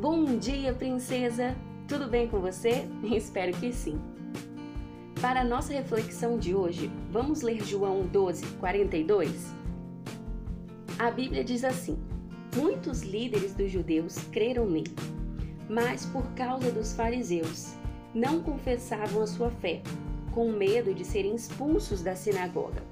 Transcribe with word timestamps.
Bom 0.00 0.38
dia, 0.38 0.72
princesa! 0.72 1.54
Tudo 1.86 2.08
bem 2.08 2.26
com 2.26 2.40
você? 2.40 2.88
Espero 3.14 3.52
que 3.52 3.70
sim. 3.70 4.00
Para 5.20 5.42
a 5.42 5.44
nossa 5.44 5.74
reflexão 5.74 6.38
de 6.38 6.54
hoje, 6.54 6.90
vamos 7.10 7.42
ler 7.42 7.62
João 7.62 8.06
12, 8.06 8.46
42? 8.56 9.54
A 10.98 11.10
Bíblia 11.10 11.44
diz 11.44 11.64
assim: 11.64 11.98
Muitos 12.56 13.02
líderes 13.02 13.52
dos 13.52 13.70
judeus 13.70 14.16
creram 14.32 14.64
nele, 14.64 14.96
mas 15.68 16.06
por 16.06 16.24
causa 16.28 16.72
dos 16.72 16.94
fariseus, 16.94 17.74
não 18.14 18.40
confessavam 18.40 19.22
a 19.22 19.26
sua 19.26 19.50
fé, 19.50 19.82
com 20.32 20.50
medo 20.50 20.94
de 20.94 21.04
serem 21.04 21.34
expulsos 21.34 22.02
da 22.02 22.16
sinagoga. 22.16 22.82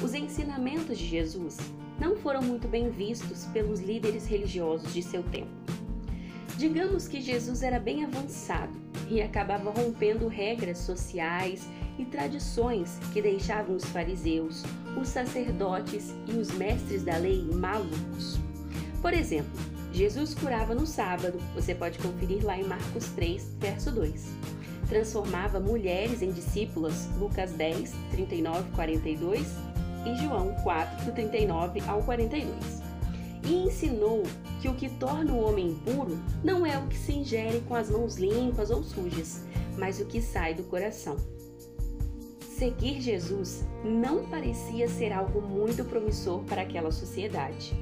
Os 0.00 0.14
ensinamentos 0.14 0.96
de 0.96 1.04
Jesus 1.04 1.56
não 1.98 2.16
foram 2.16 2.40
muito 2.40 2.68
bem 2.68 2.88
vistos 2.88 3.46
pelos 3.46 3.80
líderes 3.80 4.26
religiosos 4.26 4.94
de 4.94 5.02
seu 5.02 5.24
tempo. 5.24 5.50
Digamos 6.56 7.08
que 7.08 7.20
Jesus 7.20 7.62
era 7.64 7.80
bem 7.80 8.04
avançado 8.04 8.72
e 9.08 9.20
acabava 9.20 9.70
rompendo 9.70 10.28
regras 10.28 10.78
sociais 10.78 11.68
e 11.98 12.04
tradições 12.04 12.98
que 13.12 13.20
deixavam 13.20 13.74
os 13.74 13.84
fariseus, 13.86 14.62
os 15.00 15.08
sacerdotes 15.08 16.14
e 16.28 16.32
os 16.32 16.52
mestres 16.52 17.02
da 17.02 17.16
lei 17.16 17.42
malucos. 17.52 18.38
Por 19.02 19.12
exemplo, 19.12 19.50
Jesus 19.92 20.32
curava 20.34 20.76
no 20.76 20.86
sábado, 20.86 21.38
você 21.54 21.74
pode 21.74 21.98
conferir 21.98 22.44
lá 22.44 22.56
em 22.56 22.64
Marcos 22.64 23.06
3, 23.08 23.56
verso 23.58 23.90
2. 23.90 24.28
Transformava 24.88 25.58
mulheres 25.58 26.22
em 26.22 26.30
discípulas, 26.30 27.08
Lucas 27.18 27.50
10, 27.52 27.92
39, 28.10 28.70
42 28.72 29.67
e 30.04 30.14
João 30.16 30.54
4, 30.62 31.06
do 31.06 31.12
39 31.12 31.82
ao 31.86 32.02
42. 32.02 32.48
E 33.44 33.54
ensinou 33.54 34.22
que 34.60 34.68
o 34.68 34.74
que 34.74 34.88
torna 34.88 35.32
o 35.32 35.42
homem 35.42 35.68
impuro 35.70 36.18
não 36.42 36.66
é 36.66 36.76
o 36.78 36.86
que 36.86 36.96
se 36.96 37.12
ingere 37.12 37.60
com 37.62 37.74
as 37.74 37.88
mãos 37.88 38.16
limpas 38.16 38.70
ou 38.70 38.82
sujas, 38.82 39.42
mas 39.76 40.00
o 40.00 40.06
que 40.06 40.20
sai 40.20 40.54
do 40.54 40.64
coração. 40.64 41.16
Seguir 42.40 43.00
Jesus 43.00 43.64
não 43.84 44.26
parecia 44.26 44.88
ser 44.88 45.12
algo 45.12 45.40
muito 45.40 45.84
promissor 45.84 46.40
para 46.40 46.62
aquela 46.62 46.90
sociedade. 46.90 47.72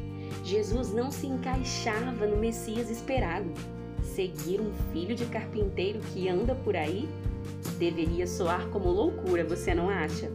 Jesus 0.45 0.93
não 0.93 1.11
se 1.11 1.27
encaixava 1.27 2.27
no 2.27 2.37
Messias 2.37 2.91
esperado. 2.91 3.51
Seguir 4.03 4.61
um 4.61 4.73
filho 4.93 5.15
de 5.15 5.25
carpinteiro 5.27 5.99
que 6.13 6.29
anda 6.29 6.55
por 6.55 6.77
aí 6.77 7.09
deveria 7.79 8.27
soar 8.27 8.67
como 8.69 8.91
loucura, 8.91 9.45
você 9.45 9.75
não 9.75 9.89
acha? 9.89 10.31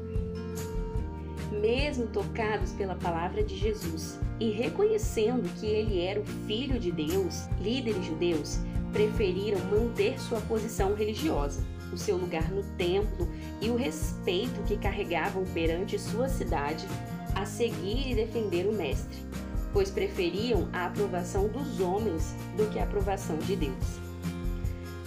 Mesmo 1.61 2.07
tocados 2.07 2.71
pela 2.73 2.95
palavra 2.95 3.43
de 3.43 3.55
Jesus 3.55 4.19
e 4.39 4.49
reconhecendo 4.49 5.47
que 5.59 5.67
ele 5.67 6.01
era 6.01 6.19
o 6.19 6.25
Filho 6.25 6.79
de 6.79 6.91
Deus, 6.91 7.47
líderes 7.61 8.03
judeus 8.03 8.59
preferiram 8.91 9.59
manter 9.69 10.19
sua 10.19 10.41
posição 10.41 10.95
religiosa, 10.95 11.63
o 11.93 11.97
seu 11.97 12.17
lugar 12.17 12.49
no 12.51 12.63
templo 12.77 13.27
e 13.61 13.69
o 13.69 13.75
respeito 13.75 14.61
que 14.63 14.77
carregavam 14.77 15.45
perante 15.53 15.99
sua 15.99 16.27
cidade 16.27 16.85
a 17.35 17.45
seguir 17.45 18.11
e 18.11 18.15
defender 18.15 18.67
o 18.67 18.73
Mestre, 18.73 19.17
pois 19.71 19.89
preferiam 19.89 20.67
a 20.73 20.87
aprovação 20.87 21.47
dos 21.47 21.79
homens 21.79 22.35
do 22.57 22.69
que 22.71 22.79
a 22.79 22.83
aprovação 22.83 23.37
de 23.37 23.55
Deus. 23.55 23.99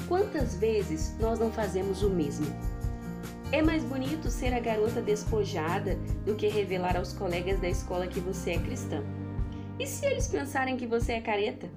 Quantas 0.08 0.54
vezes 0.56 1.14
nós 1.18 1.38
não 1.38 1.50
fazemos 1.50 2.02
o 2.02 2.10
mesmo? 2.10 2.46
É 3.54 3.62
mais 3.62 3.84
bonito 3.84 4.32
ser 4.32 4.52
a 4.52 4.58
garota 4.58 5.00
despojada 5.00 5.94
do 6.26 6.34
que 6.34 6.48
revelar 6.48 6.96
aos 6.96 7.12
colegas 7.12 7.60
da 7.60 7.68
escola 7.68 8.08
que 8.08 8.18
você 8.18 8.50
é 8.50 8.58
cristã. 8.58 9.00
E 9.78 9.86
se 9.86 10.04
eles 10.04 10.26
pensarem 10.26 10.76
que 10.76 10.88
você 10.88 11.12
é 11.12 11.20
careta? 11.20 11.68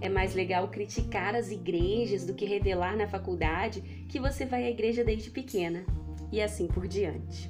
É 0.00 0.08
mais 0.08 0.34
legal 0.34 0.66
criticar 0.66 1.36
as 1.36 1.52
igrejas 1.52 2.26
do 2.26 2.34
que 2.34 2.44
revelar 2.44 2.96
na 2.96 3.06
faculdade 3.06 3.82
que 4.08 4.18
você 4.18 4.44
vai 4.44 4.64
à 4.64 4.68
igreja 4.68 5.04
desde 5.04 5.30
pequena. 5.30 5.84
E 6.32 6.42
assim 6.42 6.66
por 6.66 6.88
diante. 6.88 7.48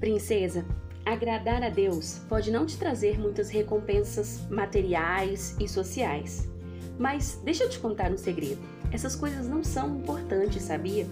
Princesa, 0.00 0.66
agradar 1.04 1.62
a 1.62 1.68
Deus 1.68 2.22
pode 2.28 2.50
não 2.50 2.66
te 2.66 2.76
trazer 2.76 3.20
muitas 3.20 3.50
recompensas 3.50 4.44
materiais 4.50 5.56
e 5.60 5.68
sociais. 5.68 6.50
Mas 6.98 7.40
deixa 7.44 7.62
eu 7.62 7.70
te 7.70 7.78
contar 7.78 8.10
um 8.10 8.18
segredo. 8.18 8.77
Essas 8.90 9.14
coisas 9.14 9.46
não 9.48 9.62
são 9.62 9.96
importantes, 9.96 10.62
sabia? 10.62 11.06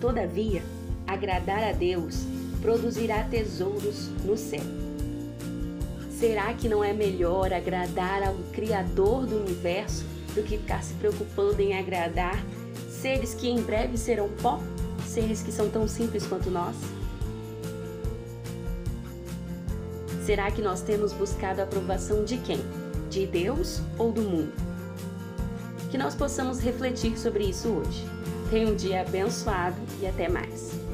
Todavia, 0.00 0.62
agradar 1.06 1.62
a 1.62 1.72
Deus 1.72 2.24
produzirá 2.60 3.24
tesouros 3.24 4.08
no 4.24 4.36
céu. 4.36 4.62
Será 6.10 6.52
que 6.54 6.68
não 6.68 6.82
é 6.82 6.92
melhor 6.92 7.52
agradar 7.52 8.22
ao 8.22 8.34
Criador 8.52 9.26
do 9.26 9.36
universo 9.36 10.04
do 10.34 10.42
que 10.42 10.56
ficar 10.58 10.82
se 10.82 10.94
preocupando 10.94 11.60
em 11.60 11.78
agradar 11.78 12.42
seres 12.88 13.34
que 13.34 13.48
em 13.48 13.60
breve 13.60 13.98
serão 13.98 14.28
pó? 14.42 14.60
Seres 15.06 15.42
que 15.42 15.52
são 15.52 15.68
tão 15.68 15.86
simples 15.86 16.26
quanto 16.26 16.50
nós? 16.50 16.74
Será 20.24 20.50
que 20.50 20.62
nós 20.62 20.80
temos 20.80 21.12
buscado 21.12 21.60
a 21.60 21.64
aprovação 21.64 22.24
de 22.24 22.36
quem? 22.38 22.58
De 23.10 23.26
Deus 23.26 23.80
ou 23.98 24.10
do 24.10 24.22
mundo? 24.22 24.75
Que 25.90 25.98
nós 25.98 26.14
possamos 26.14 26.60
refletir 26.60 27.18
sobre 27.18 27.44
isso 27.44 27.68
hoje. 27.68 28.06
Tenha 28.50 28.68
um 28.68 28.74
dia 28.74 29.02
abençoado 29.02 29.76
e 30.00 30.06
até 30.06 30.28
mais. 30.28 30.85